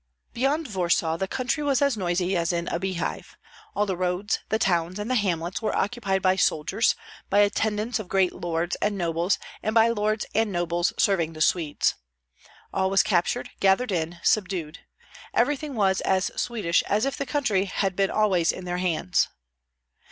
[0.33, 3.37] Beyond Warsaw the country was as noisy as in a beehive.
[3.75, 6.95] All the roads, the towns, and the hamlets were occupied by soldiers,
[7.29, 11.93] by attendants of great lords and nobles, and by lords and nobles serving the Swedes.
[12.73, 14.79] All was captured, gathered in, subdued;
[15.35, 19.27] everything was as Swedish as if the country had been always in their hands.